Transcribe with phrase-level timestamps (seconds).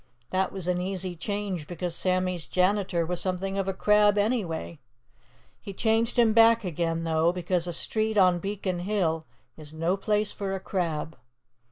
[0.31, 4.79] That was an easy change, because Sammy's janitor was something of a crab, anyway.
[5.61, 9.27] He changed him back again, though, because a street on Beacon Hill
[9.57, 11.19] is no place for a crab.